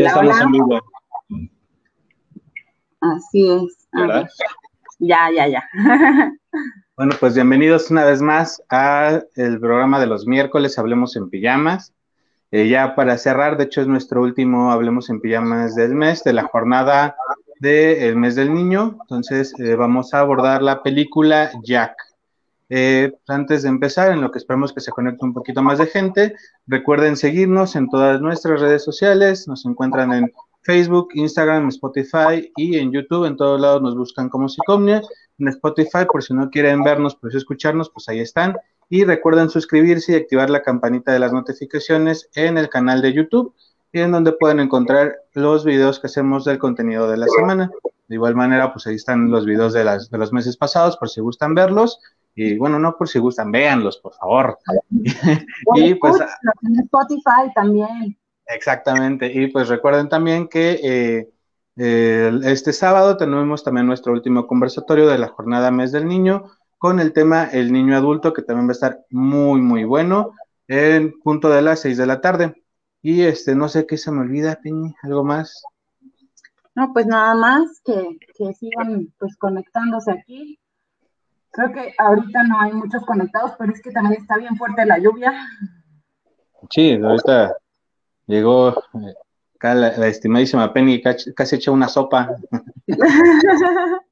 [0.00, 0.44] Hola, estamos hola.
[0.44, 0.80] en vivo.
[3.02, 3.88] Así es.
[3.92, 4.28] ¿Verdad?
[4.98, 5.64] Ya, ya, ya.
[6.96, 11.92] bueno, pues bienvenidos una vez más a el programa de los miércoles Hablemos en Pijamas.
[12.50, 16.32] Eh, ya para cerrar, de hecho es nuestro último Hablemos en Pijamas del mes, de
[16.32, 17.14] la jornada
[17.58, 18.96] del mes del niño.
[19.02, 21.94] Entonces eh, vamos a abordar la película Jack.
[22.70, 25.86] Eh, antes de empezar, en lo que esperamos que se conecte un poquito más de
[25.86, 32.78] gente, recuerden seguirnos en todas nuestras redes sociales, nos encuentran en Facebook, Instagram, Spotify y
[32.78, 35.02] en YouTube, en todos lados nos buscan como Psicomnia,
[35.38, 38.56] en Spotify, por si no quieren vernos, pues escucharnos, pues ahí están.
[38.88, 43.54] Y recuerden suscribirse y activar la campanita de las notificaciones en el canal de YouTube
[43.92, 47.70] en donde pueden encontrar los videos que hacemos del contenido de la semana.
[48.08, 49.84] De igual manera, pues ahí están los videos de
[50.18, 52.00] los meses pasados, por si gustan verlos.
[52.42, 54.58] Y bueno, no por si gustan, véanlos, por favor.
[55.74, 56.16] y pues.
[56.62, 58.16] En Spotify también.
[58.46, 59.30] Exactamente.
[59.30, 61.28] Y pues recuerden también que
[61.76, 66.46] eh, este sábado tenemos también nuestro último conversatorio de la jornada Mes del Niño
[66.78, 70.32] con el tema El Niño Adulto, que también va a estar muy, muy bueno,
[70.66, 72.54] en punto de las seis de la tarde.
[73.02, 75.62] Y este, no sé qué se me olvida, Peñi, ¿algo más?
[76.74, 80.59] No, pues nada más que, que sigan pues conectándose aquí
[81.52, 84.98] Creo que ahorita no hay muchos conectados, pero es que también está bien fuerte la
[84.98, 85.32] lluvia.
[86.70, 87.56] Sí, ahorita
[88.26, 89.14] llegó eh,
[89.56, 92.36] acá la, estimadísima Penny, casi, echa una sopa.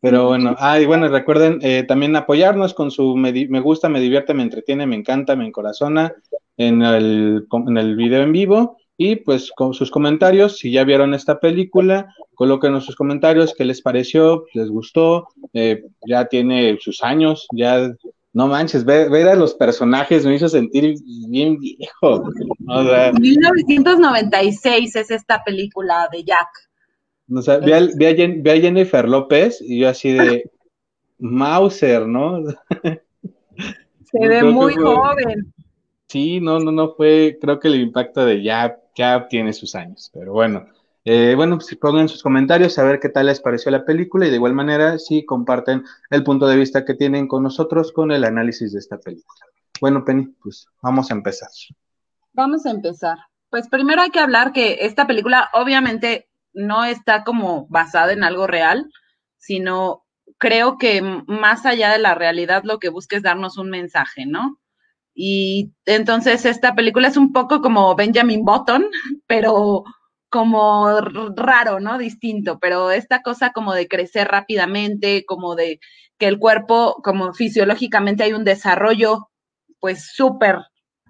[0.00, 4.00] Pero bueno, ah, y bueno, recuerden eh, también apoyarnos con su me, me, gusta, me
[4.00, 6.12] divierte, me entretiene, me encanta, me encorazona
[6.56, 11.12] en el, en el video en vivo y pues con sus comentarios, si ya vieron
[11.12, 17.48] esta película, colóquenos sus comentarios, qué les pareció, les gustó, eh, ya tiene sus años,
[17.52, 17.92] ya,
[18.32, 20.94] no manches, ver, a los personajes me hizo sentir
[21.28, 22.30] bien viejo.
[22.60, 26.70] 1996 es esta película de Jack.
[27.34, 27.88] O sea, ve, a,
[28.60, 30.48] Jennifer López y yo así de
[31.18, 32.44] Mauser, ¿no?
[34.04, 35.51] Se ve muy joven.
[36.12, 40.10] Sí, no, no, no fue, creo que el impacto de ya ya tiene sus años,
[40.12, 40.66] pero bueno.
[41.06, 44.28] Eh, bueno, pues pongan sus comentarios a ver qué tal les pareció la película y
[44.30, 48.24] de igual manera si comparten el punto de vista que tienen con nosotros con el
[48.24, 49.40] análisis de esta película.
[49.80, 51.48] Bueno, Penny, pues vamos a empezar.
[52.34, 53.16] Vamos a empezar.
[53.48, 58.46] Pues primero hay que hablar que esta película obviamente no está como basada en algo
[58.46, 58.84] real,
[59.38, 60.04] sino
[60.36, 64.58] creo que más allá de la realidad lo que busca es darnos un mensaje, ¿no?
[65.14, 68.86] Y entonces esta película es un poco como Benjamin Button,
[69.26, 69.84] pero
[70.30, 71.00] como
[71.36, 71.98] raro, ¿no?
[71.98, 75.78] Distinto, pero esta cosa como de crecer rápidamente, como de
[76.18, 79.28] que el cuerpo, como fisiológicamente hay un desarrollo
[79.80, 80.60] pues súper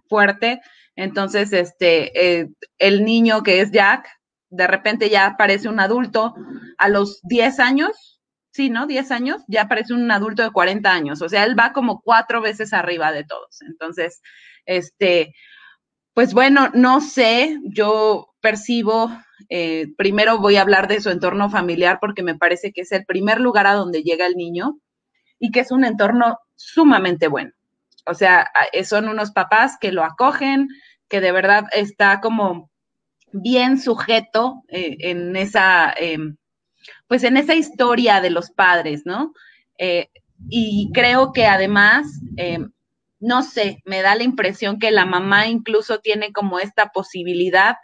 [0.08, 0.60] fuerte.
[0.96, 2.48] Entonces, este, eh,
[2.78, 4.08] el niño que es Jack,
[4.50, 6.34] de repente ya parece un adulto
[6.78, 8.11] a los 10 años,
[8.52, 8.86] sí, ¿no?
[8.86, 11.22] 10 años, ya parece un adulto de 40 años.
[11.22, 13.62] O sea, él va como cuatro veces arriba de todos.
[13.62, 14.22] Entonces,
[14.66, 15.34] este,
[16.14, 19.10] pues bueno, no sé, yo percibo,
[19.48, 23.06] eh, primero voy a hablar de su entorno familiar porque me parece que es el
[23.06, 24.78] primer lugar a donde llega el niño
[25.38, 27.52] y que es un entorno sumamente bueno.
[28.06, 28.50] O sea,
[28.84, 30.68] son unos papás que lo acogen,
[31.08, 32.70] que de verdad está como
[33.32, 35.92] bien sujeto eh, en esa...
[35.96, 36.36] Em,
[37.08, 39.32] pues en esa historia de los padres, ¿no?
[39.78, 40.08] Eh,
[40.48, 42.06] y creo que además,
[42.36, 42.58] eh,
[43.20, 47.76] no sé, me da la impresión que la mamá incluso tiene como esta posibilidad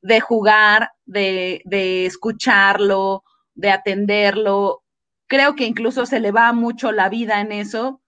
[0.00, 4.82] de jugar, de, de escucharlo, de atenderlo.
[5.26, 8.02] Creo que incluso se le va mucho la vida en eso,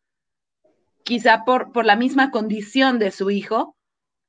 [1.05, 3.76] quizá por, por la misma condición de su hijo,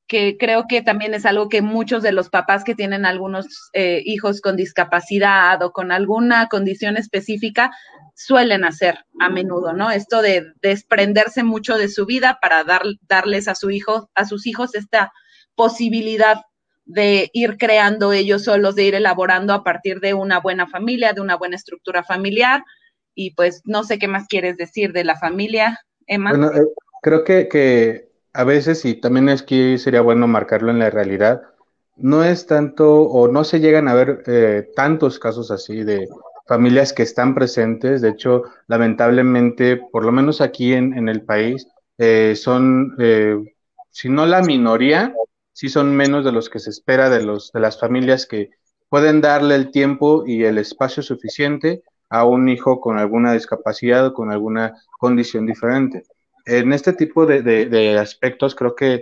[0.07, 4.01] que creo que también es algo que muchos de los papás que tienen algunos eh,
[4.05, 7.71] hijos con discapacidad o con alguna condición específica
[8.15, 9.91] suelen hacer a menudo, ¿no?
[9.91, 14.47] Esto de desprenderse mucho de su vida para dar, darles a su hijo, a sus
[14.47, 15.11] hijos esta
[15.55, 16.37] posibilidad
[16.85, 21.21] de ir creando ellos solos, de ir elaborando a partir de una buena familia, de
[21.21, 22.63] una buena estructura familiar.
[23.13, 26.29] Y pues no sé qué más quieres decir de la familia, Emma.
[26.29, 26.65] Bueno, eh,
[27.01, 28.06] creo que, que
[28.37, 31.41] a veces, y también es que sería bueno marcarlo en la realidad,
[31.95, 36.07] no es tanto o no se llegan a ver eh, tantos casos así de
[36.45, 37.99] familias que están presentes.
[38.01, 41.67] De hecho, lamentablemente, por lo menos aquí en, el país,
[41.97, 43.37] eh, son, eh,
[43.89, 45.15] si no la minoría,
[45.51, 48.51] sí son menos de los que se espera de, los, de las familias que
[48.87, 54.13] pueden darle el tiempo y el espacio suficiente a un hijo con alguna discapacidad o
[54.13, 56.03] con alguna condición diferente
[56.47, 59.01] en este tipo de, aspectos creo que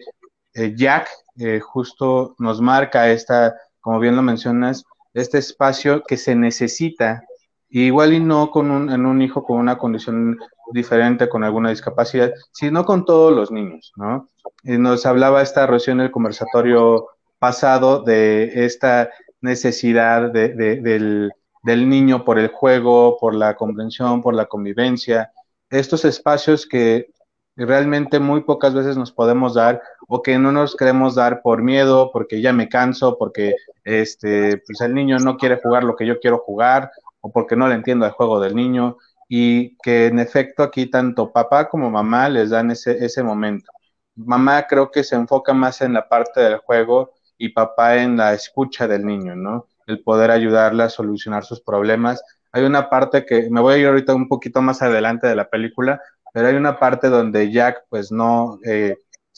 [0.53, 3.55] eh, Jack eh, justo nos marca esta
[3.85, 4.83] como bien lo mencionas,
[5.13, 7.23] este espacio que se necesita,
[7.69, 10.39] igual y no con un, en un hijo con una condición
[10.73, 14.27] diferente, con alguna discapacidad, sino con todos los niños, ¿no?
[14.63, 21.31] Y nos hablaba esta en el conversatorio pasado de esta necesidad de, del,
[21.61, 25.31] del niño por el juego, por la comprensión, por la convivencia,
[25.69, 27.11] estos espacios que
[27.55, 32.11] realmente muy pocas veces nos podemos dar o que no nos queremos dar por miedo,
[32.11, 36.19] porque ya me canso, porque este, pues el niño no quiere jugar lo que yo
[36.19, 36.91] quiero jugar
[37.21, 38.97] o porque no le entiendo el juego del niño
[39.27, 43.71] y que en efecto aquí tanto papá como mamá les dan ese, ese momento.
[44.15, 48.33] Mamá creo que se enfoca más en la parte del juego y papá en la
[48.33, 49.67] escucha del niño, ¿no?
[49.87, 52.23] El poder ayudarle a solucionar sus problemas.
[52.51, 55.49] Hay una parte que me voy a ir ahorita un poquito más adelante de la
[55.49, 56.01] película,
[56.35, 58.97] pero hay una parte donde Jack pues no eh,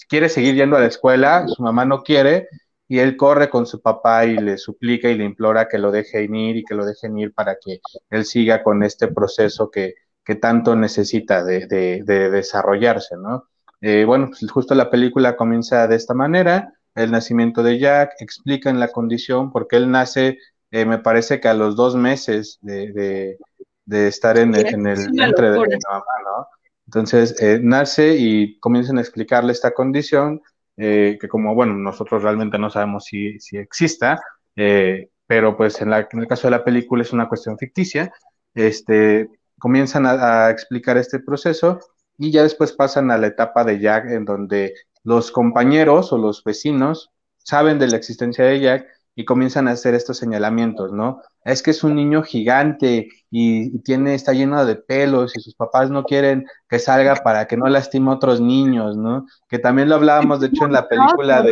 [0.09, 2.47] quiere seguir yendo a la escuela, su mamá no quiere,
[2.87, 6.33] y él corre con su papá y le suplica y le implora que lo dejen
[6.33, 9.93] ir y que lo dejen ir para que él siga con este proceso que,
[10.25, 13.43] que tanto necesita de, de, desarrollarse, ¿no?
[13.79, 18.79] Eh, bueno, pues justo la película comienza de esta manera, el nacimiento de Jack, explican
[18.79, 20.39] la condición, porque él nace,
[20.71, 23.37] eh, me parece que a los dos meses de,
[23.85, 26.56] de estar en, en el vientre de la mamá, ¿no?
[26.87, 30.41] Entonces, eh, nace y comienzan a explicarle esta condición,
[30.77, 34.21] eh, que como, bueno, nosotros realmente no sabemos si, si exista,
[34.55, 38.11] eh, pero pues en, la, en, el caso de la película es una cuestión ficticia,
[38.53, 39.29] este,
[39.59, 41.79] comienzan a, a, explicar este proceso
[42.17, 44.73] y ya después pasan a la etapa de Jack en donde
[45.03, 48.87] los compañeros o los vecinos saben de la existencia de Jack
[49.17, 51.23] y comienzan a hacer estos señalamientos, ¿no?
[51.43, 55.89] Es que es un niño gigante y, tiene, está lleno de pelos y sus papás
[55.89, 59.25] no quieren que salga para que no lastime a otros niños, ¿no?
[59.49, 61.51] Que también lo hablábamos, de hecho, en la película de...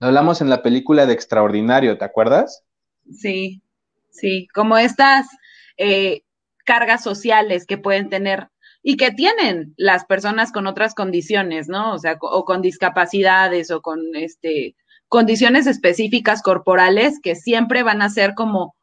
[0.00, 2.64] Lo hablamos en la película de Extraordinario, ¿te acuerdas?
[3.12, 3.62] Sí,
[4.10, 5.28] sí, como estas
[5.76, 6.22] eh,
[6.64, 8.48] cargas sociales que pueden tener
[8.82, 11.94] y que tienen las personas con otras condiciones, ¿no?
[11.94, 14.74] O sea, o con discapacidades o con este
[15.08, 18.76] condiciones específicas corporales que siempre van a ser como,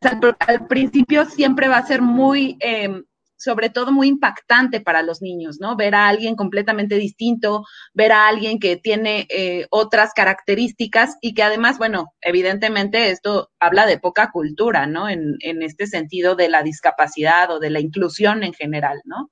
[0.00, 3.02] al, principio siempre va a ser muy, eh,
[3.36, 5.76] sobre todo muy impactante para los niños, ¿no?
[5.76, 7.64] Ver a alguien completamente distinto,
[7.94, 13.86] ver a alguien que tiene eh, otras características y que además, bueno, evidentemente esto habla
[13.86, 15.08] de poca cultura, ¿no?
[15.08, 19.30] En, en este sentido de la discapacidad o de la inclusión en general, ¿no?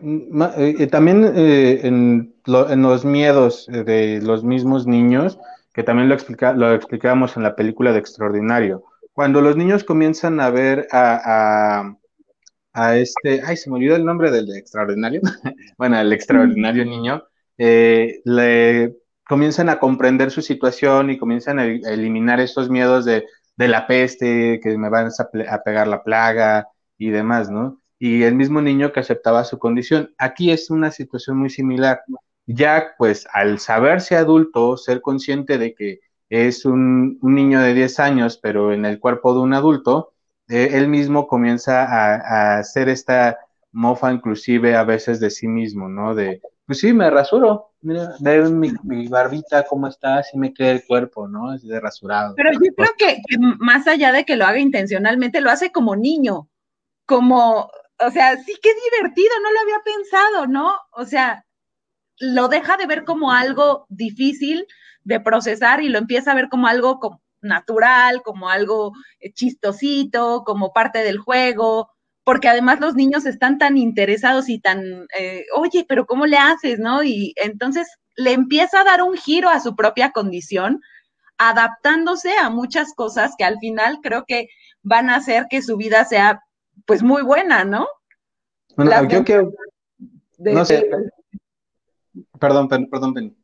[0.00, 5.38] Eh, también eh, en, los miedos de los mismos niños,
[5.72, 8.84] que también lo, explica, lo explicábamos en la película de Extraordinario.
[9.12, 11.94] Cuando los niños comienzan a ver a,
[12.72, 15.20] a, este, ay, se me olvidó el nombre del de Extraordinario,
[15.78, 17.22] bueno, el Extraordinario niño,
[17.58, 18.96] eh, le
[19.28, 24.60] comienzan a comprender su situación y comienzan a, eliminar estos miedos de, de la peste,
[24.62, 25.10] que me van
[25.48, 26.68] a pegar la plaga
[26.98, 27.81] y demás, ¿no?
[28.04, 30.12] Y el mismo niño que aceptaba su condición.
[30.18, 32.02] Aquí es una situación muy similar.
[32.46, 38.40] Ya, pues, al saberse adulto, ser consciente de que es un, niño de 10 años,
[38.42, 40.14] pero en el cuerpo de un adulto,
[40.48, 43.38] eh, él mismo comienza a, hacer esta
[43.70, 46.16] mofa inclusive a veces de sí mismo, ¿no?
[46.16, 50.84] De, pues sí, me rasuro, mira, ve mi, barbita cómo está, así me queda el
[50.84, 51.54] cuerpo, ¿no?
[51.54, 52.34] Es de rasurado.
[52.34, 53.22] Pero yo creo que
[53.60, 56.48] más allá de que lo haga intencionalmente, lo hace como niño,
[57.06, 57.70] como
[58.06, 60.74] o sea, sí que divertido, no lo había pensado, ¿no?
[60.92, 61.44] O sea,
[62.18, 64.66] lo deja de ver como algo difícil
[65.04, 70.72] de procesar y lo empieza a ver como algo natural, como algo eh, chistosito, como
[70.72, 71.90] parte del juego,
[72.24, 76.78] porque además los niños están tan interesados y tan, eh, oye, pero ¿cómo le haces,
[76.78, 77.02] no?
[77.02, 80.80] Y entonces le empieza a dar un giro a su propia condición,
[81.38, 84.48] adaptándose a muchas cosas que al final creo que
[84.82, 86.40] van a hacer que su vida sea
[86.86, 87.86] pues muy buena, ¿no?
[88.76, 89.52] Bueno, yo quiero,
[90.38, 90.88] no sé,
[92.38, 93.36] perdón, perdón, perdón.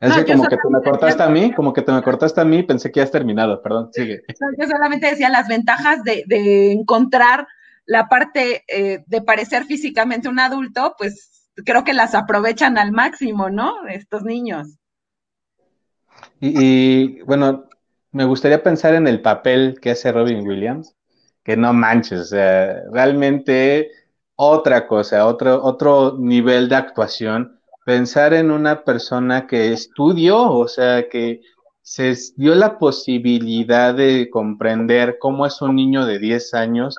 [0.00, 2.40] Es no, que como que te me cortaste a mí, como que te me cortaste
[2.40, 4.22] a mí, pensé que ya has terminado, perdón, sigue.
[4.58, 7.46] Yo solamente decía las ventajas de, de encontrar
[7.86, 13.50] la parte eh, de parecer físicamente un adulto, pues creo que las aprovechan al máximo,
[13.50, 13.86] ¿no?
[13.86, 14.78] Estos niños.
[16.40, 17.68] Y, y bueno,
[18.10, 20.94] me gustaría pensar en el papel que hace Robin Williams
[21.44, 23.90] que no manches, o sea, realmente
[24.36, 31.08] otra cosa, otro, otro nivel de actuación, pensar en una persona que estudió, o sea,
[31.08, 31.42] que
[31.82, 36.96] se dio la posibilidad de comprender cómo es un niño de 10 años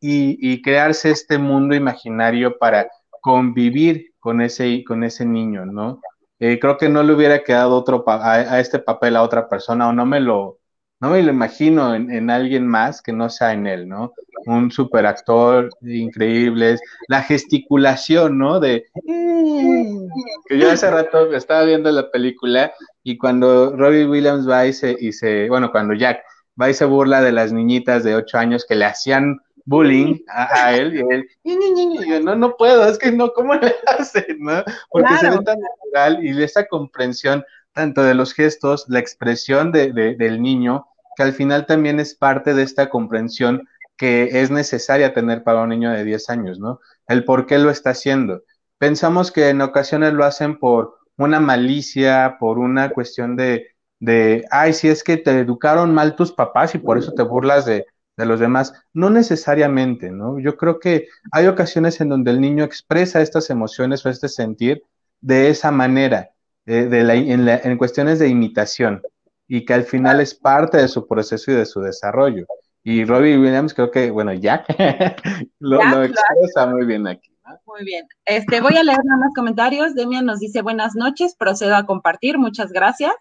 [0.00, 2.88] y, y crearse este mundo imaginario para
[3.20, 6.00] convivir con ese, con ese niño, ¿no?
[6.38, 9.92] eh, creo que no le hubiera quedado otro a, este papel a otra persona o
[9.92, 10.58] no me lo,
[11.00, 14.14] no me lo imagino en, alguien más que no sea en él, ¿no?
[14.46, 18.60] Un super actor increíble, la gesticulación, ¿no?
[18.60, 22.72] De que yo hace rato estaba viendo la película
[23.02, 26.22] y cuando Robbie Williams va y se, y se, bueno, cuando Jack
[26.60, 30.74] va y se burla de las niñitas de ocho años que le hacían bullying a,
[30.74, 34.38] él y él, y yo, no, no puedo, es que no, ¿cómo le hacen?
[34.38, 34.62] ¿no?
[34.90, 37.44] Porque se ve tan natural y esa comprensión
[37.76, 42.54] tanto de los gestos, la expresión de, del niño, que al final también es parte
[42.54, 46.80] de esta comprensión que es necesaria tener para un niño de 10 años, ¿no?
[47.06, 48.42] El por qué lo está haciendo.
[48.78, 53.68] Pensamos que en ocasiones lo hacen por una malicia, por una cuestión de,
[54.00, 57.66] de, ay, si es que te educaron mal tus papás y por eso te burlas
[57.66, 58.72] de, de los demás.
[58.92, 60.38] No necesariamente, ¿no?
[60.40, 64.82] Yo creo que hay ocasiones en donde el niño expresa estas emociones o este sentir
[65.20, 66.30] de esa manera,
[66.66, 69.02] eh, de la, en, en, cuestiones de imitación,
[69.48, 72.46] y que al final es parte de su proceso y de su desarrollo.
[72.82, 74.66] Y Robbie Williams, creo que, bueno, Jack
[75.58, 77.36] lo, lo expresa muy bien aquí.
[77.66, 78.06] Muy bien.
[78.24, 79.94] Este, voy a leer nada más comentarios.
[79.94, 83.12] Demian nos dice buenas noches, procedo a compartir, muchas gracias.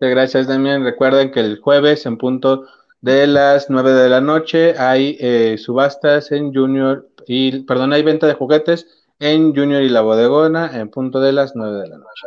[0.00, 0.84] Gracias, Demian.
[0.84, 2.66] Recuerden que el jueves en punto
[3.00, 8.26] de las 9 de la noche hay eh, subastas en Junior y, perdón, hay venta
[8.26, 8.86] de juguetes
[9.18, 12.26] en Junior y la Bodegona en punto de las 9 de la noche.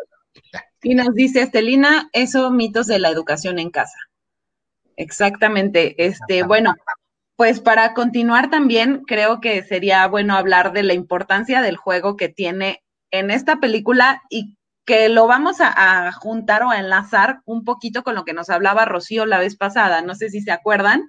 [0.81, 3.97] Y nos dice Estelina, eso mitos de la educación en casa.
[4.95, 6.05] Exactamente.
[6.05, 6.75] Este, bueno,
[7.35, 12.29] pues para continuar también creo que sería bueno hablar de la importancia del juego que
[12.29, 18.03] tiene en esta película y que lo vamos a, juntar o a enlazar un poquito
[18.03, 21.07] con lo que nos hablaba Rocío la vez pasada, no sé si se acuerdan,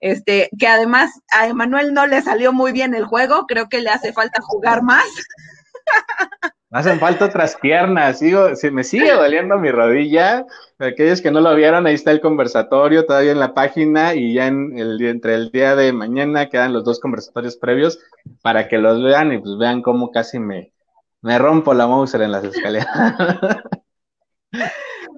[0.00, 3.90] este, que además a Emanuel no le salió muy bien el juego, creo que le
[3.90, 5.06] hace falta jugar más.
[6.74, 10.44] Hacen falta otras piernas, sigo, se me sigue doliendo mi rodilla.
[10.80, 14.48] Aquellos que no lo vieron, ahí está el conversatorio todavía en la página y ya
[14.48, 18.00] en el, entre el día de mañana quedan los dos conversatorios previos
[18.42, 20.72] para que los vean y pues vean cómo casi me,
[21.22, 22.88] me rompo la Mouser en las escaleras.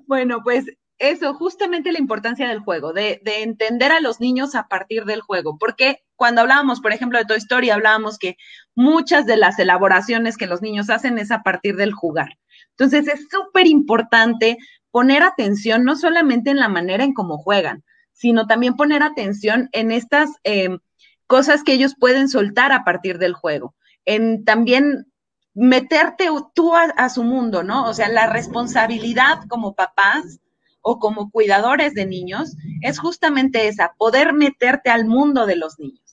[0.06, 0.66] bueno, pues
[0.99, 5.20] eso, justamente la importancia del juego, de, de, entender a los niños a partir del
[5.20, 8.37] juego, porque cuando hablábamos, por ejemplo, de Toy Story, hablábamos que
[8.75, 12.38] muchas de las elaboraciones que los niños hacen es a partir del jugar.
[12.70, 14.58] Entonces, es súper importante
[14.90, 19.92] poner atención no solamente en la manera en cómo juegan, sino también poner atención en
[19.92, 20.78] estas eh,
[21.26, 25.06] cosas que ellos pueden soltar a partir del juego, en también
[25.54, 27.88] meterte tú a, su mundo, ¿no?
[27.88, 30.38] O sea, la responsabilidad como papás
[30.82, 36.06] o como cuidadores de niños es justamente esa, poder meterte al mundo de los niños.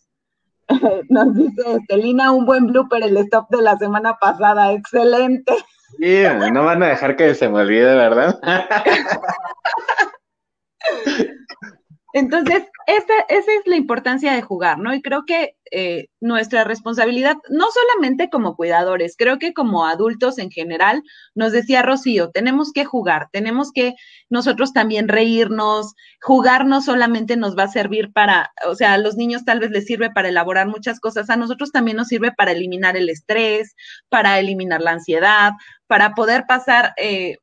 [1.10, 5.53] Nos dice Estelina, un buen blooper el stop de la semana pasada, excelente.
[6.00, 8.39] Sí, no van a dejar que se me olvide, ¿verdad?
[12.13, 14.93] Entonces, esa, esa, es la importancia de jugar, ¿no?
[14.93, 20.51] Y creo que eh, nuestra responsabilidad, no solamente como cuidadores, creo que como adultos en
[20.51, 21.01] general,
[21.34, 23.96] nos decía Rocío, tenemos que jugar, tenemos que
[24.29, 29.15] nosotros también reírnos, jugar no solamente nos va a servir para, o sea, a los
[29.15, 32.51] niños tal vez les sirve para elaborar muchas cosas, a nosotros también nos sirve para
[32.51, 33.75] eliminar el estrés,
[34.10, 35.53] para eliminar la ansiedad,
[35.88, 37.38] para poder pasar, eh,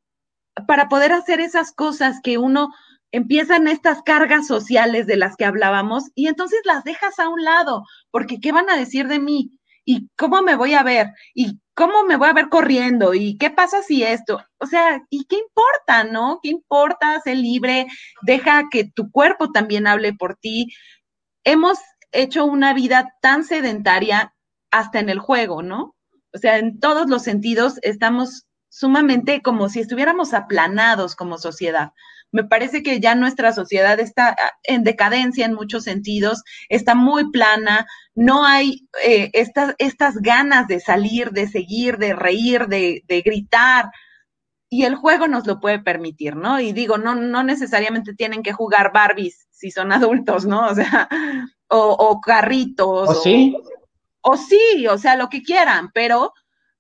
[0.69, 2.71] para poder hacer esas cosas que uno
[3.13, 7.85] empiezan estas cargas sociales de las que hablábamos y entonces las dejas a un lado,
[8.11, 9.51] porque ¿qué van a decir de mí?
[9.85, 11.09] ¿Y cómo me voy a ver?
[11.35, 13.15] ¿Y cómo me voy a ver corriendo?
[13.15, 14.45] ¿Y qué pasa si esto?
[14.59, 16.39] O sea, ¿y qué importa, no?
[16.43, 17.21] ¿Qué importa?
[17.25, 17.87] Sé libre,
[18.23, 20.73] deja que tu cuerpo también hable por ti.
[21.45, 21.79] Hemos
[22.13, 24.35] hecho una vida tan sedentaria
[24.71, 25.97] hasta en el juego, ¿no?
[26.33, 31.93] O sea, en todos los sentidos estamos sumamente como si estuviéramos aplanados como sociedad.
[32.33, 37.31] Me parece que ya nuestra sociedad está ah, en decadencia en muchos sentidos, está muy
[37.31, 43.21] plana, no hay eh, estas, estas ganas de salir, de seguir, de reír, de, de
[43.23, 43.91] gritar.
[44.69, 46.61] Y el juego nos lo puede permitir, ¿no?
[46.61, 50.69] Y digo, no, no necesariamente tienen que jugar Barbies si son adultos, ¿no?
[50.69, 51.09] O sea,
[51.69, 53.09] o, carritos.
[53.09, 53.57] ¿O sí?
[54.23, 56.33] O sí, o sea, lo que quieran, pero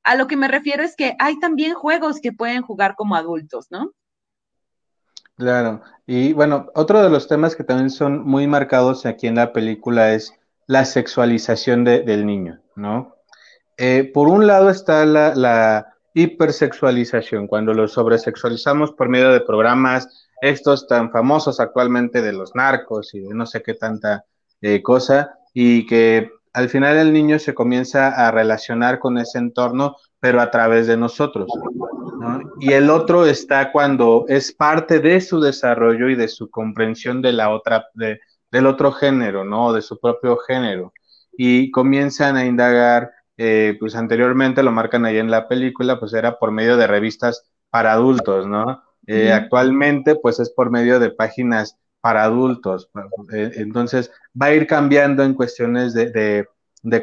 [0.04, 3.66] a lo que me refiero es que hay también juegos que pueden jugar como adultos,
[3.71, 3.92] ¿no?
[5.40, 9.54] Claro, y bueno, otro de los temas que también son muy marcados aquí en la
[9.54, 10.35] película es
[10.66, 13.16] la sexualización del niño, ¿no?
[13.78, 20.28] Eh, por un lado está la, la, hipersexualización, cuando lo sobresexualizamos por medio de programas,
[20.42, 24.26] estos tan famosos actualmente de los narcos y de no sé qué tanta
[24.61, 29.97] eh, cosa, y que al final el niño se comienza a relacionar con ese entorno,
[30.19, 31.49] pero a través de nosotros.
[32.61, 37.33] Y el otro está cuando es parte de su desarrollo y de su comprensión de
[37.33, 39.73] la otra, de, del otro género, ¿no?
[39.73, 40.92] De su propio género.
[41.33, 46.38] Y comienzan a indagar, eh, pues anteriormente lo marcan ahí en la película, pues era
[46.38, 48.83] por medio de revistas para adultos, ¿no?
[49.07, 52.90] Eh, actualmente, pues es por medio de páginas para adultos.
[53.33, 56.47] Eh, entonces, va a ir cambiando en cuestiones de,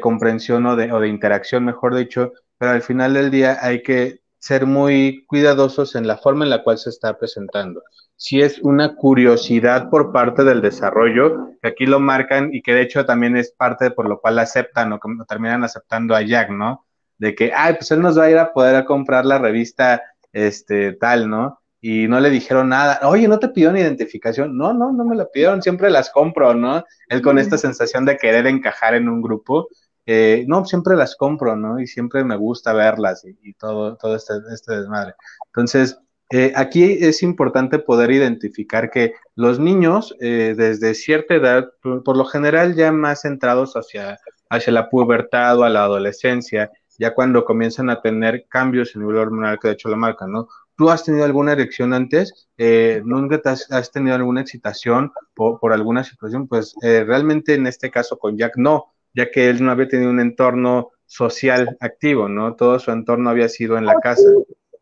[0.00, 5.24] comprensión o de, interacción, mejor dicho, pero al final del día hay que ser muy
[5.26, 7.82] cuidadosos en la forma en la cual se está presentando.
[8.16, 12.82] Si es una curiosidad por parte del desarrollo, que aquí lo marcan y que de
[12.82, 16.84] hecho también es parte por lo cual aceptan o terminan aceptando a Jack, ¿no?
[17.18, 20.02] De que, ay, pues él nos va a ir a poder comprar la revista
[20.32, 21.60] este tal, ¿no?
[21.80, 23.00] Y no le dijeron nada.
[23.08, 24.56] Oye, ¿no te pidieron identificación?
[24.56, 26.84] No, no, no me la pidieron, siempre las compro, ¿no?
[27.08, 29.68] Él con esta sensación de querer encajar en un grupo,
[30.06, 31.78] eh, no, siempre las compro, ¿no?
[31.80, 35.14] Y siempre me gusta verlas y, todo, todo este, este desmadre.
[35.48, 35.98] Entonces,
[36.30, 42.24] eh, aquí es importante poder identificar que los niños, eh, desde cierta edad, por, lo
[42.24, 44.18] general ya más centrados hacia,
[44.50, 49.08] hacia la pubertad o a la adolescencia, ya cuando comienzan a tener cambios en el
[49.08, 50.48] nivel hormonal, que de hecho la marca, ¿no?
[50.78, 52.48] ¿Tú has tenido alguna erección antes?
[52.56, 56.46] Eh, ¿Nunca has, tenido alguna excitación por, alguna situación?
[56.46, 60.12] Pues eh, realmente en este caso con Jack no, ya que él no había tenido
[60.12, 62.54] un entorno social activo, ¿no?
[62.54, 64.22] Todo su entorno había sido en la casa.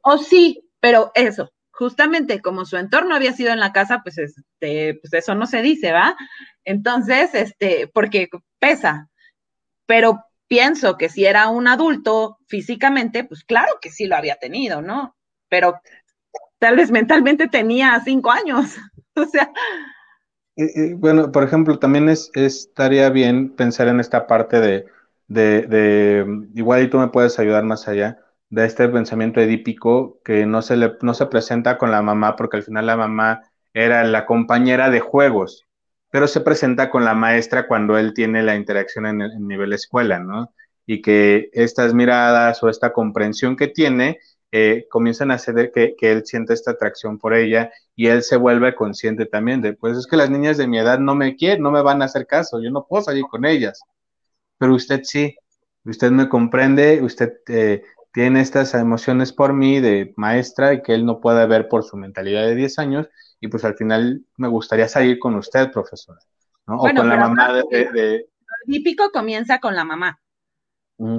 [0.03, 4.99] O sí, pero eso, justamente como su entorno había sido en la casa, pues, este,
[5.01, 6.15] pues eso no se dice, ¿va?
[6.63, 9.09] Entonces, este, porque pesa,
[9.87, 14.83] pero pienso que si era un adulto físicamente, pues claro que sí lo había tenido,
[14.83, 15.16] ¿no?
[15.49, 15.81] Pero
[16.59, 18.77] tal vez mentalmente tenía cinco años.
[19.15, 19.51] o sea.
[20.97, 24.87] bueno, por ejemplo, también es, estaría bien pensar en esta parte de,
[25.29, 30.63] de, igual y tú me puedes ayudar más allá, de este pensamiento edípico que no
[30.63, 33.43] se, le, no se presenta con la mamá, porque al final la mamá
[33.75, 35.67] era la compañera de juegos,
[36.11, 40.19] pero se presenta con la maestra cuando él tiene la interacción en el nivel escuela,
[40.21, 40.55] ¿no?
[40.87, 44.21] Y que estas miradas o esta comprensión que tiene
[44.53, 48.37] eh, comienzan a hacer que, que, él siente esta atracción por ella y él se
[48.37, 51.63] vuelve consciente también de, pues es que las niñas de mi edad no me quieren,
[51.63, 53.81] no me van a hacer caso, yo no puedo salir con ellas,
[54.59, 55.37] pero usted sí,
[55.85, 57.83] usted me comprende, usted eh,
[58.13, 61.97] tiene estas emociones por mí de maestra y que él no puede ver por su
[61.97, 63.09] mentalidad de 10 años
[63.41, 66.21] y pues al final me gustaría salir con usted, profesora,
[66.67, 66.77] ¿no?
[66.77, 68.27] o con la mamá de, El
[68.67, 70.19] típico comienza con la mamá.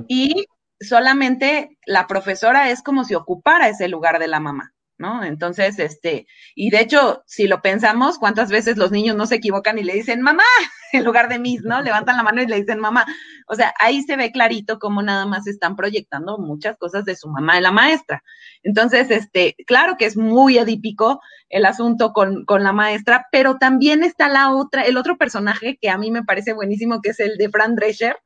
[0.07, 0.47] Y
[0.79, 5.23] solamente la profesora es como si ocupara ese lugar de la mamá, ¿no?
[5.23, 9.77] Entonces, este, y de hecho, si lo pensamos, ¿cuántas veces los niños no se equivocan
[9.77, 10.43] y le dicen mamá
[10.93, 11.81] en lugar de mis, ¿no?
[11.81, 13.05] Levantan la mano y le dicen mamá.
[13.47, 17.29] O sea, ahí se ve clarito cómo nada más están proyectando muchas cosas de su
[17.29, 18.23] mamá de la maestra.
[18.63, 24.03] Entonces, este, claro que es muy edípico el asunto con, con la maestra, pero también
[24.03, 27.37] está la otra, el otro personaje que a mí me parece buenísimo, que es el
[27.37, 28.17] de Fran Drescher,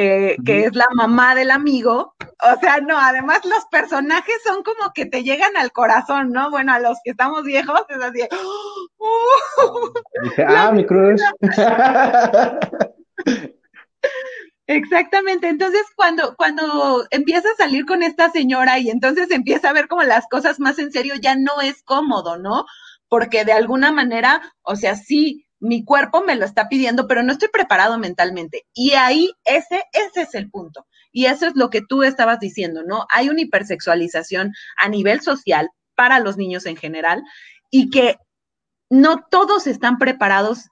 [0.00, 2.14] eh, que es la mamá del amigo.
[2.20, 6.50] O sea, no, además los personajes son como que te llegan al corazón, ¿no?
[6.50, 8.20] Bueno, a los que estamos viejos es así.
[8.98, 9.92] ¡Oh!
[10.46, 11.20] ah, mi cruz.
[14.68, 19.88] Exactamente, entonces cuando, cuando empieza a salir con esta señora y entonces empieza a ver
[19.88, 22.66] como las cosas más en serio, ya no es cómodo, ¿no?
[23.08, 27.32] Porque de alguna manera, o sea, sí, mi cuerpo me lo está pidiendo, pero no
[27.32, 28.66] estoy preparado mentalmente.
[28.74, 30.86] Y ahí ese, ese es el punto.
[31.12, 33.06] Y eso es lo que tú estabas diciendo, ¿no?
[33.12, 37.22] Hay una hipersexualización a nivel social para los niños en general
[37.70, 38.16] y que
[38.88, 40.68] no todos están preparados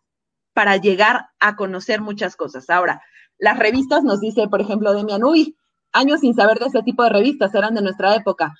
[0.53, 2.71] para llegar a conocer muchas cosas.
[2.71, 3.03] Ahora,
[3.39, 5.57] las revistas nos dice, por ejemplo, Demian, uy,
[5.93, 8.55] años sin saber de ese tipo de revistas, eran de nuestra época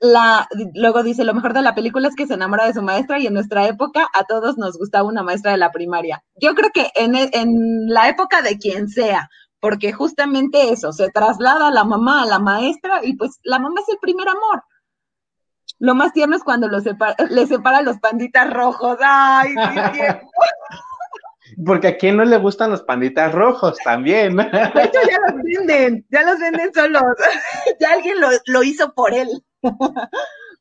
[0.00, 3.18] la, luego dice, lo mejor de la película es que se enamora de su maestra
[3.18, 6.22] y en nuestra época a todos nos gustaba una maestra de la primaria.
[6.40, 9.28] Yo creo que en, en la época de quien sea,
[9.60, 13.88] porque justamente eso, se traslada la mamá a la maestra y pues la mamá es
[13.88, 14.62] el primer amor.
[15.78, 18.98] Lo más tierno es cuando lo separa, le separa los panditas rojos.
[19.02, 20.00] Ay, sí,
[21.66, 24.36] Porque a quién no le gustan los panditas rojos también.
[24.36, 27.02] De hecho, ya los venden, ya los venden solos.
[27.80, 29.28] ya alguien lo, lo hizo por él.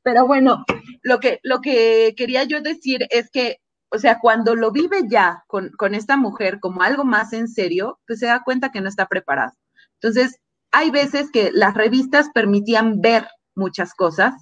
[0.03, 0.65] Pero bueno,
[1.03, 3.57] lo que, lo que quería yo decir es que,
[3.89, 7.99] o sea, cuando lo vive ya con, con esta mujer como algo más en serio,
[8.07, 9.53] pues se da cuenta que no está preparado.
[10.01, 10.39] Entonces,
[10.71, 14.33] hay veces que las revistas permitían ver muchas cosas,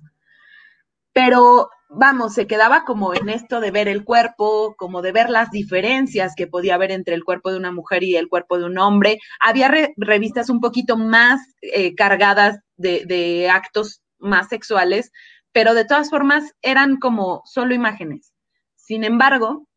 [1.12, 5.50] pero vamos, se quedaba como en esto de ver el cuerpo, como de ver las
[5.52, 8.78] diferencias que podía haber entre el cuerpo de una mujer y el cuerpo de un
[8.78, 9.18] hombre.
[9.40, 15.12] Había revistas un poquito más eh, cargadas de, de actos más sexuales,
[15.52, 18.34] pero de todas formas eran como solo imágenes.
[18.76, 19.68] Sin embargo,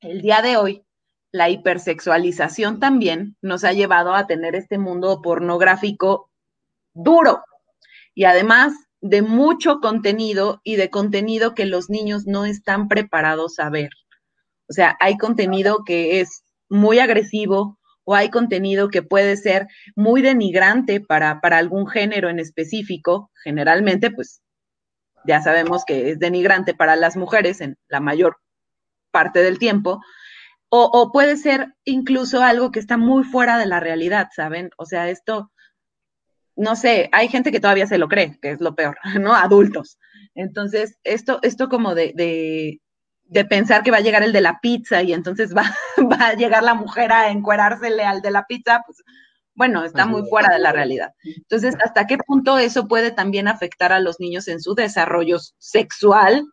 [0.00, 0.84] el día de hoy,
[1.32, 6.30] la hipersexualización también nos ha llevado a tener este mundo pornográfico
[6.94, 7.42] duro
[8.14, 13.68] y además de mucho contenido y de contenido que los niños no están preparados a
[13.68, 13.90] ver.
[14.68, 19.66] O sea, hay contenido que es muy agresivo o hay contenido que puede ser
[19.96, 23.32] muy denigrante para, para algún género en específico.
[23.42, 24.42] Generalmente, pues
[25.26, 28.38] ya sabemos que es denigrante para las mujeres en la mayor
[29.10, 30.00] parte del tiempo.
[30.68, 34.70] O, puede ser incluso algo que está muy fuera de la realidad, ¿saben?
[34.76, 35.50] O sea, esto
[36.56, 39.34] no sé, hay gente que todavía se lo cree, que es lo peor, ¿no?
[39.34, 39.98] Adultos.
[40.34, 42.80] Entonces, esto, esto como de,
[43.28, 45.64] de pensar que va a llegar el de la pizza y entonces va,
[46.10, 49.02] va a llegar la mujer a encuerársele al de la pizza, pues
[49.56, 51.14] bueno, está muy fuera de la realidad.
[51.24, 56.46] Entonces, ¿hasta qué punto eso puede también afectar a los niños en su desarrollo sexual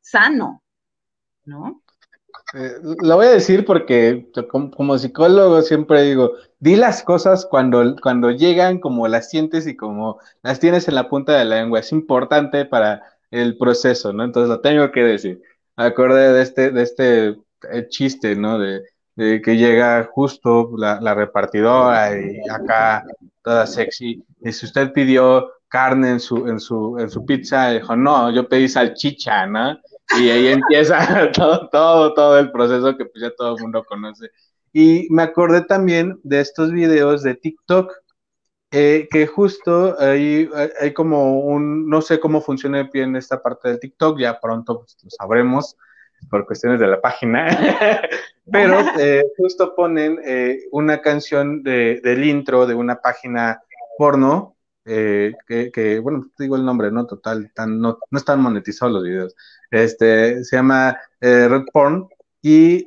[0.00, 0.60] sano?
[1.44, 1.82] ¿No?
[2.54, 8.32] Eh, lo voy a decir porque como, psicólogo siempre digo, di las cosas cuando, cuando
[8.32, 11.78] llegan, como las sientes y como las tienes en la punta de la lengua.
[11.78, 14.24] Es importante para el proceso, ¿no?
[14.24, 15.42] Entonces lo tengo que decir.
[15.76, 17.28] Acordé de este, de este
[17.70, 18.58] eh, chiste, ¿no?
[18.58, 18.82] De,
[19.14, 23.04] que llega justo la, la, repartidora y acá
[23.42, 24.24] toda sexy.
[24.40, 28.48] Y si usted pidió carne en su, en su, en su pizza, dijo, no, yo
[28.48, 29.78] pedí salchicha, ¿no?
[30.18, 34.30] Y ahí empieza todo, todo, todo el proceso que pues ya todo el mundo conoce.
[34.72, 37.92] Y me acordé también de estos videos de TikTok,
[38.74, 40.48] eh, que justo ahí
[40.80, 44.96] hay, como un, no sé cómo funciona bien esta parte del TikTok, ya pronto pues,
[45.04, 45.76] lo sabremos
[46.30, 47.48] por cuestiones de la página,
[48.50, 53.60] pero eh, justo ponen eh, una canción de, del intro de una página
[53.98, 57.06] porno que, bueno, digo el nombre, ¿no?
[57.06, 59.36] Total, tan, no, no están monetizados los videos.
[59.70, 62.08] Este, se llama Red Porn
[62.40, 62.86] y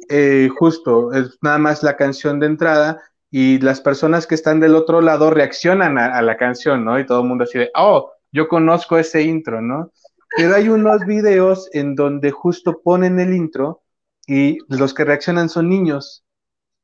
[0.58, 5.02] justo es nada más la canción de entrada y las personas que están del otro
[5.02, 7.00] lado reaccionan a, la canción, ¿no?
[7.00, 9.92] Y todo el mundo así de, oh, yo conozco ese intro, ¿no?
[10.38, 13.82] Pero hay unos videos en donde justo ponen el intro
[14.28, 16.24] y los que reaccionan son niños,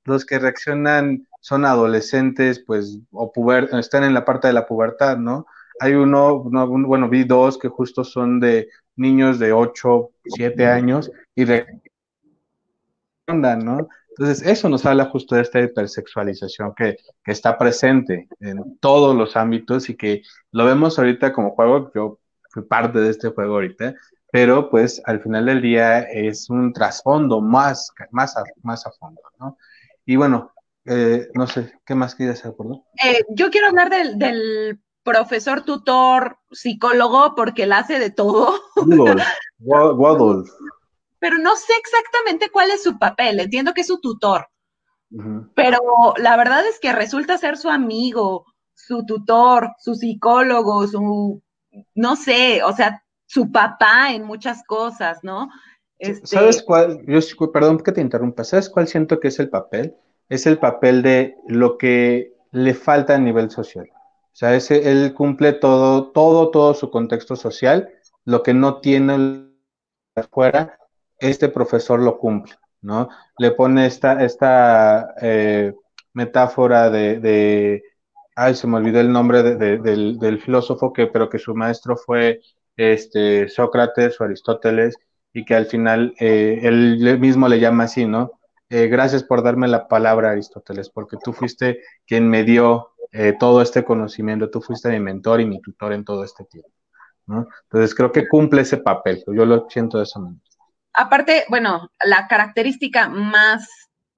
[0.06, 5.18] los que reaccionan son adolescentes, pues, o puber están en la parte de la pubertad,
[5.18, 5.46] ¿no?
[5.80, 11.46] Hay uno, bueno, vi dos que justo son de niños de 8, 7 años y
[13.40, 13.88] de ¿no?
[14.10, 19.38] Entonces, eso nos habla justo de esta hipersexualización que, que está presente en todos los
[19.38, 23.96] ámbitos y que lo vemos ahorita como juego, yo fui parte de este juego ahorita,
[24.32, 29.22] pero pues al final del día es un trasfondo más, más, a, más a fondo,
[29.40, 29.58] ¿no?
[30.06, 30.52] Y bueno,
[30.86, 32.80] eh, no sé, ¿qué más quieres acordar?
[33.04, 38.54] Eh, yo quiero hablar del, profesor, tutor, psicólogo, porque él hace de todo.
[41.22, 43.40] Pero no sé exactamente cuál es su papel.
[43.40, 44.50] Entiendo que es su tutor.
[45.56, 51.42] Pero la verdad es que resulta ser su amigo, su tutor, su psicólogo, su,
[51.96, 55.50] no sé, o sea, su papá en muchas cosas, ¿no?
[56.00, 57.06] Este ¿Sabes cuál?
[57.06, 57.20] Yo,
[57.52, 58.44] perdón que te interrumpa.
[58.44, 59.96] ¿Sabes cuál siento que es el papel?
[60.32, 63.90] es el papel de lo que le falta a nivel social.
[63.94, 67.90] O sea, ese, él cumple todo, todo, todo su contexto social,
[68.24, 69.52] lo que no tiene
[70.16, 70.80] afuera,
[71.22, 73.08] este profesor lo cumple, ¿no?
[73.38, 75.74] Le pone esta, esta eh,
[76.14, 77.84] metáfora de,
[78.36, 82.42] ay, se me olvidó el nombre del, filósofo, que, pero que su maestro fue
[82.76, 84.96] este, Sócrates o Aristóteles,
[85.34, 88.32] y que al final eh, él mismo le llama así, ¿no?
[88.70, 92.90] Eh, gracias por darme la palabra, Aristóteles, porque tú fuiste quien me dio
[93.40, 96.72] todo este conocimiento, tú fuiste mi mentor y mi tutor en todo este tiempo.
[97.28, 100.51] Entonces creo que cumple ese papel, yo lo siento de esa manera.
[100.94, 103.68] Aparte, bueno, la característica más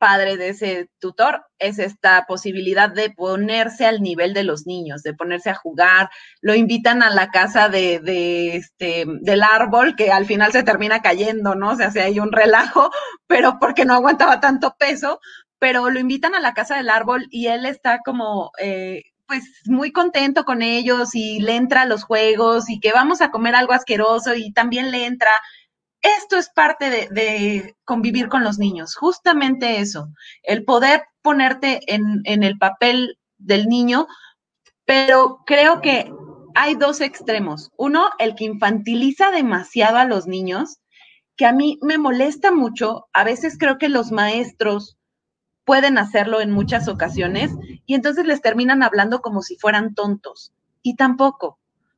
[0.04, 5.14] padre de ese tutor es esta posibilidad de ponerse al nivel de los niños, de
[5.14, 6.10] ponerse a jugar,
[6.42, 11.56] lo invitan a la casa de, este, del árbol que al final se termina cayendo,
[11.56, 11.70] ¿no?
[11.70, 12.92] O sea, se hay un relajo,
[13.28, 15.22] pero porque no aguantaba tanto peso,
[15.58, 19.94] pero lo invitan a la casa del árbol y él está como, eh, pues muy
[19.94, 23.72] contento con ellos y le entra a los juegos y que vamos a comer algo
[23.72, 25.32] asqueroso y también le entra
[26.04, 30.10] esto es parte de, convivir con los niños, justamente eso,
[30.44, 34.08] el poder ponerte en, el papel del niño,
[34.86, 36.12] pero creo que
[36.56, 37.72] hay dos extremos.
[37.78, 40.80] Uno, el que infantiliza demasiado a los niños,
[41.38, 43.08] que a mí me molesta mucho.
[43.14, 44.98] A veces creo que los maestros
[45.64, 47.52] pueden hacerlo en muchas ocasiones
[47.86, 50.52] y entonces les terminan hablando como si fueran tontos.
[50.82, 51.58] Y tampoco.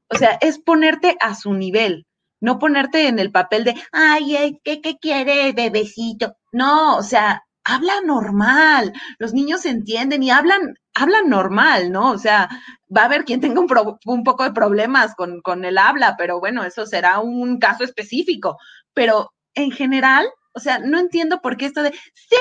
[0.09, 2.05] O sea, es ponerte a su nivel,
[2.41, 6.35] no ponerte en el papel de, ay, ¿qué, qué quiere, bebecito?
[6.51, 12.11] No, o sea, habla normal, los niños entienden y hablan, hablan normal, ¿no?
[12.11, 12.49] O sea,
[12.95, 13.67] va a haber quien tenga un,
[14.05, 18.57] un poco de problemas con, con, el habla, pero bueno, eso será un caso específico.
[18.93, 22.37] Pero en general, o sea, no entiendo por qué esto de, sí,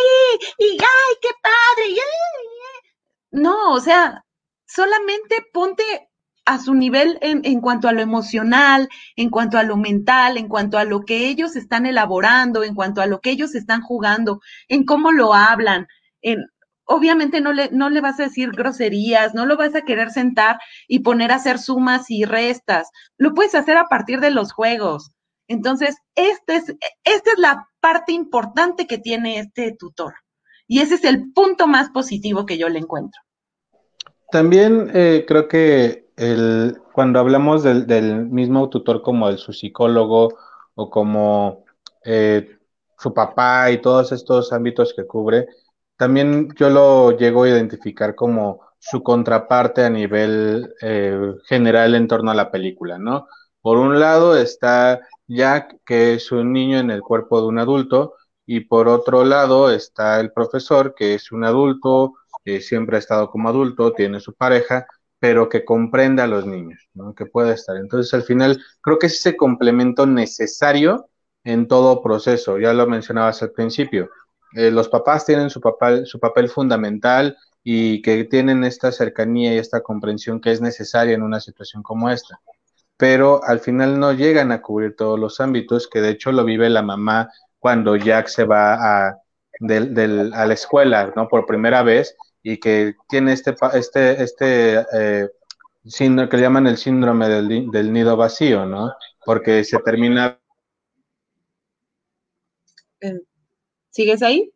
[0.58, 1.96] y ay, qué padre,
[3.30, 4.24] no, o sea,
[4.64, 5.82] solamente ponte
[6.44, 10.48] a su nivel en, en, cuanto a lo emocional, en cuanto a lo mental, en
[10.48, 14.40] cuanto a lo que ellos están elaborando, en cuanto a lo que ellos están jugando,
[14.68, 15.86] en cómo lo hablan.
[16.20, 16.44] En,
[16.86, 20.58] obviamente no le, no le vas a decir groserías, no lo vas a querer sentar
[20.86, 22.90] y poner a hacer sumas y restas.
[23.16, 25.12] Lo puedes hacer a partir de los juegos.
[25.48, 30.14] Entonces, este es, esta es la parte importante que tiene este tutor.
[30.66, 33.20] Y ese es el punto más positivo que yo le encuentro.
[34.30, 40.34] También eh, creo que el, cuando hablamos del, del, mismo tutor como el, su psicólogo
[40.74, 41.64] o como
[42.04, 42.58] eh,
[42.98, 45.46] su papá y todos estos ámbitos que cubre,
[45.96, 52.30] también yo lo llego a identificar como su contraparte a nivel eh, general en torno
[52.30, 53.26] a la película, ¿no?
[53.60, 58.14] Por un lado está Jack, que es un niño en el cuerpo de un adulto,
[58.46, 62.12] y por otro lado está el profesor, que es un adulto,
[62.60, 64.86] siempre ha estado como adulto, tiene su pareja,
[65.24, 67.14] pero que comprenda a los niños, ¿no?
[67.14, 67.78] que pueda estar.
[67.78, 71.08] Entonces, al final, creo que es ese complemento necesario
[71.44, 72.58] en todo proceso.
[72.58, 74.10] Ya lo mencionabas al principio.
[74.54, 80.42] Eh, los papás tienen su papel, fundamental y que tienen esta cercanía y esta comprensión
[80.42, 82.38] que es necesaria en una situación como esta.
[82.98, 86.68] Pero al final no llegan a cubrir todos los ámbitos, que de hecho lo vive
[86.68, 91.28] la mamá cuando Jack se va a, a la escuela, ¿no?
[91.28, 95.28] Por primera vez y que tiene este, este, este eh,
[95.86, 98.92] síndrome que le llaman el síndrome del, del nido vacío, ¿no?
[99.24, 100.38] Porque se termina.
[103.00, 103.20] Eh,
[103.88, 104.52] ¿Sigues ahí?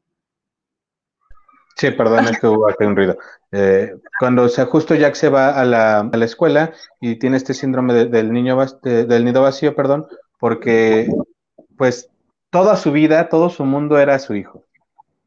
[1.77, 3.17] Sí, perdón, es que hubo aquí un ruido.
[3.53, 7.55] Eh, cuando se justo Jack se va a la, a la escuela y tiene este
[7.55, 10.07] síndrome del niño del nido vacío, perdón,
[10.39, 11.09] porque
[11.79, 12.11] pues
[12.51, 14.68] toda su vida, todo su mundo era su hijo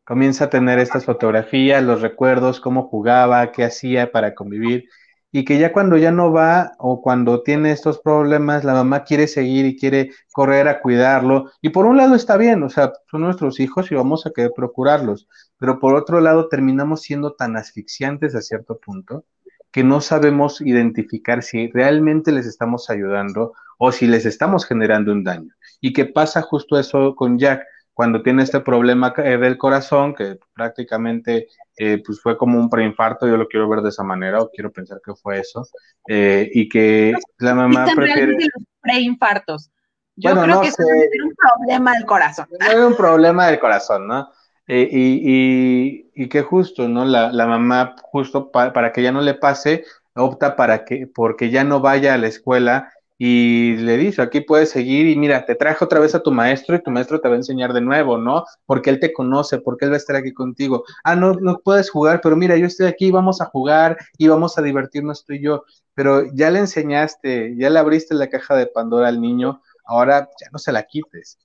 [0.04, 4.86] comienza a tener estas fotografías, los recuerdos, cómo jugaba, qué hacía para convivir,
[5.32, 9.28] y que ya cuando ya no va o cuando tiene estos problemas, la mamá quiere
[9.28, 13.22] seguir y quiere correr a cuidarlo, y por un lado está bien, o sea, son
[13.22, 18.36] nuestros hijos y vamos a querer procurarlos, pero por otro lado terminamos siendo tan asfixiantes
[18.36, 19.26] a cierto punto
[19.72, 25.24] que no sabemos identificar si realmente les estamos ayudando o si les estamos generando un
[25.24, 25.54] daño.
[25.80, 30.40] Y qué pasa justo eso con Jack cuando tiene este problema eh, del corazón, que
[30.54, 34.50] prácticamente eh, pues fue como un preinfarto, yo lo quiero ver de esa manera, o
[34.50, 35.68] quiero pensar que fue eso,
[36.08, 38.34] eh, y que la mamá prefiere...
[38.34, 39.70] los preinfartos.
[40.16, 42.48] Yo creo que es un problema del corazón.
[42.60, 44.30] Es un problema del corazón, ¿no?
[44.68, 47.04] y, y, y, que justo, ¿no?
[47.04, 49.84] La, la mamá, justo para que ya no le pase,
[50.16, 54.72] opta para que, porque ya no vaya a la escuela y le dice, aquí puedes
[54.72, 57.36] seguir y mira, te traje otra vez a tu maestro y tu maestro te va
[57.36, 58.46] a enseñar de nuevo, ¿no?
[58.66, 60.86] Porque él te conoce, porque él va a estar aquí contigo.
[61.04, 64.58] Ah, no, no puedes jugar, pero mira, yo estoy aquí, vamos a jugar y vamos
[64.58, 65.66] a divertirnos tú y yo.
[65.94, 70.48] Pero ya le enseñaste, ya le abriste la caja de Pandora al niño, ahora ya
[70.52, 71.38] no se la quites.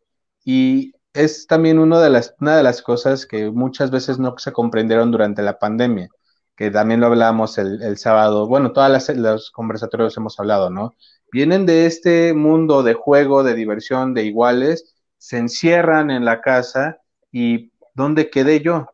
[0.46, 5.10] Y es también de las, una de las cosas que muchas veces no se comprendieron
[5.10, 6.08] durante la pandemia,
[6.56, 10.94] que también lo hablábamos el, el sábado, bueno, todas los conversatorios hemos hablado, ¿no?
[11.32, 16.98] vienen de este mundo de juego, de diversión, de iguales, se encierran en la casa
[17.32, 18.88] y ¿dónde quedé yo?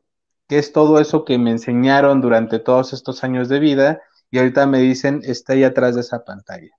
[0.48, 4.00] ¿Qué es todo eso que me enseñaron durante todos estos años de vida?
[4.30, 6.70] Y ahorita me dicen, está ahí atrás de esa pantalla.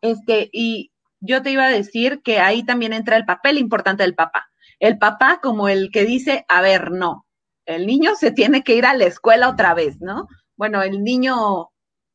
[0.00, 4.14] Este, y yo te iba a decir que ahí también entra el papel importante del
[4.14, 4.50] papá.
[4.80, 7.26] El papá como el que dice, a ver, no,
[7.68, 10.26] el niño se tiene que ir a la escuela otra vez, ¿no?
[10.56, 11.68] Bueno, el niño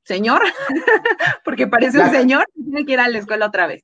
[0.03, 0.41] señor,
[1.45, 3.83] porque parece un señor, tiene que ir a la escuela otra vez.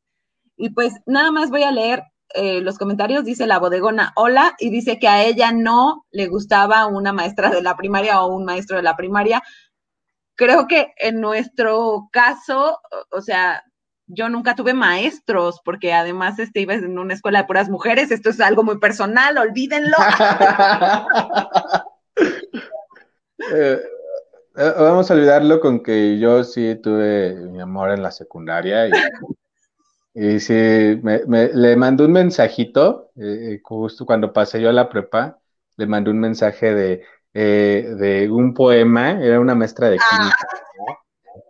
[0.58, 2.04] Y pues nada más voy a leer
[2.34, 6.88] eh, los comentarios, dice la bodegona, hola, y dice que a ella no le gustaba
[6.88, 9.44] una maestra de la primaria o un maestro de la primaria.
[10.36, 12.80] Creo que en nuestro caso,
[13.12, 13.64] o sea,
[14.10, 18.30] yo nunca tuve maestros, porque además este, iba en una escuela de puras mujeres, esto
[18.30, 19.98] es algo muy personal, olvídenlo.
[23.54, 23.80] eh,
[24.60, 28.91] Eh, vamos a olvidarlo con que yo sí tuve mi amor en la secundaria y,
[30.13, 35.39] y sí, me, le mandé un mensajito, eh, justo cuando pasé yo a la prepa,
[35.78, 40.34] le mandé un mensaje de, eh, de un poema, era una maestra de ah.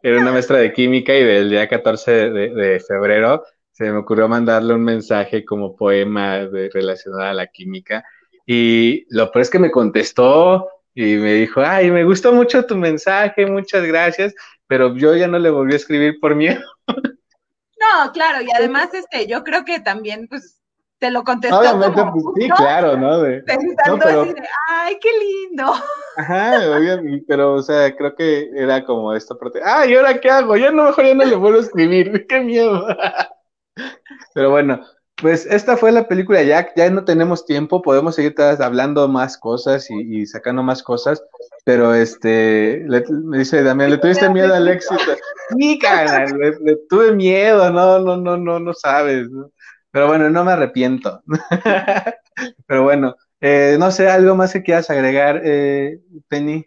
[0.04, 4.28] Era una maestra de química y del día 14 de, de febrero se me ocurrió
[4.28, 8.04] mandarle un mensaje como poema de, relacionado a la química
[8.46, 12.76] y lo peor es que me contestó y me dijo, ay, me gustó mucho tu
[12.76, 14.34] mensaje, muchas gracias,
[14.68, 16.60] pero yo ya no le volví a escribir por miedo.
[16.88, 20.59] No, claro, y además, este, yo creo que también, pues,
[21.00, 23.22] te lo contestó Obviamente, pues, sí, claro, ¿no?
[23.46, 25.74] pensando así de, ay, qué lindo.
[26.18, 30.30] Ajá, obviamente, pero, o sea, creo que era como esta parte, ay, ¿y ahora qué
[30.30, 30.58] hago?
[30.58, 32.86] Ya no, mejor ya no le vuelvo a escribir, qué miedo.
[34.34, 34.86] Pero bueno,
[35.22, 39.88] pues esta fue la película Jack, ya no tenemos tiempo, podemos seguir hablando más cosas
[39.90, 41.24] y, sacando más cosas,
[41.66, 45.02] pero este, me dice Damián, ¿le tuviste miedo al éxito?
[45.58, 49.28] Sí, cara, le, tuve miedo, no, no, no, no, no sabes,
[49.92, 51.22] pero bueno, no me arrepiento.
[52.66, 56.66] pero bueno, eh, no sé, algo más que quieras agregar, eh, Penny.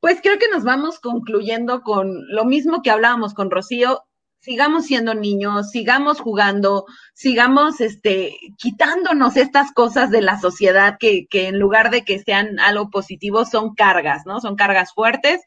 [0.00, 4.04] Pues creo que nos vamos concluyendo con lo mismo que hablábamos con Rocío,
[4.40, 11.48] sigamos siendo niños, sigamos jugando, sigamos este, quitándonos estas cosas de la sociedad que, que
[11.48, 14.40] en lugar de que sean algo positivo son cargas, ¿no?
[14.40, 15.42] Son cargas fuertes.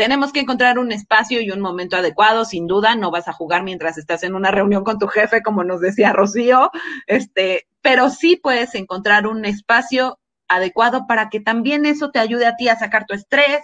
[0.00, 3.62] Tenemos que encontrar un espacio y un momento adecuado, sin duda, no vas a jugar
[3.64, 6.70] mientras estás en una reunión con tu jefe, como nos decía Rocío,
[7.06, 12.56] este, pero sí puedes encontrar un espacio adecuado para que también eso te ayude a
[12.56, 13.60] ti a sacar tu estrés,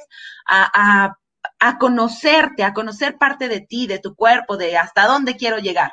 [0.47, 1.19] a, a
[1.59, 5.93] a conocerte, a conocer parte de ti, de tu cuerpo, de hasta dónde quiero llegar.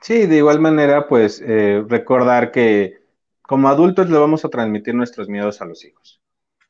[0.00, 3.00] Sí, de igual manera, pues eh, recordar que
[3.42, 6.20] como adultos le vamos a transmitir nuestros miedos a los hijos.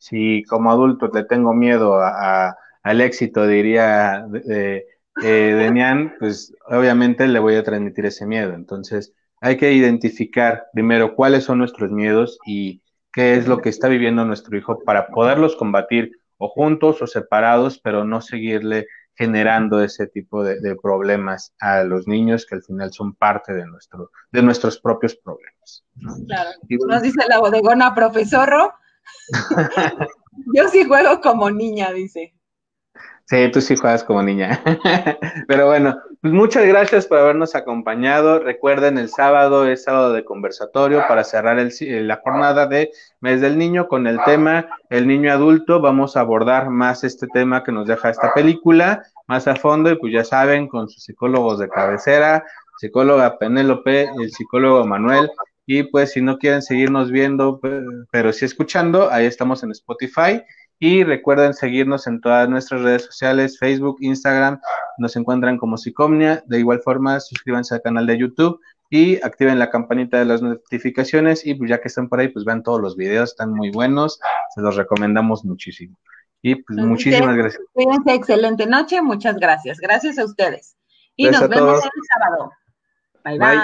[0.05, 4.85] Si como adultos le tengo miedo a, al éxito, diría eh,
[5.17, 8.53] Demian, pues obviamente le voy a transmitir ese miedo.
[8.53, 12.83] Entonces, hay que identificar primero cuáles son nuestros miedos y
[13.14, 17.79] qué es lo que está viviendo nuestro hijo para poderlos combatir o juntos o separados,
[17.79, 23.14] pero no seguirle generando ese tipo de, problemas a los niños que al final son
[23.14, 25.83] parte de, nuestro, de nuestros propios problemas.
[26.27, 26.51] Claro.
[26.88, 28.75] Nos dice la bodegona, profesorro.
[30.55, 32.35] Yo sí juego como niña, dice.
[33.27, 34.61] Sí, tú sí juegas como niña.
[35.49, 38.38] Pero bueno, pues muchas gracias por habernos acompañado.
[38.38, 42.90] Recuerden, el sábado es sábado de conversatorio para cerrar la jornada de
[43.21, 45.81] Mes del Niño con el tema El niño adulto.
[45.81, 49.97] Vamos a abordar más este tema que nos deja esta película más a fondo y
[49.97, 52.45] pues ya saben, con sus psicólogos de cabecera,
[52.77, 55.31] psicóloga Penélope, el psicólogo Manuel.
[55.66, 57.61] Y pues si no quieren seguirnos viendo,
[58.11, 60.42] pero sí escuchando, ahí estamos en Spotify
[60.79, 64.61] y recuerden seguirnos en todas nuestras redes sociales, Facebook, Instagram,
[64.98, 66.42] nos encuentran como Psicomnia.
[66.46, 71.46] De igual forma, suscríbanse al canal de YouTube y activen la campanita de las notificaciones
[71.46, 74.20] y pues ya que están por ahí, pues vean todos los videos, están muy buenos,
[74.55, 75.96] se los recomendamos muchísimo.
[76.42, 77.62] Y pues muchísimas gracias.
[77.72, 79.79] Cuídense, excelente noche, muchas gracias.
[79.79, 80.77] Gracias a ustedes.
[81.16, 82.53] Y nos vemos el sábado.
[83.24, 83.38] bye.
[83.38, 83.59] bye.